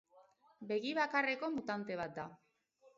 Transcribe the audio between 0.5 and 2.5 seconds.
Begi bakarreko mutante bat da.